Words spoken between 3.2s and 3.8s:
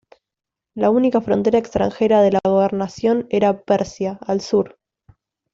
era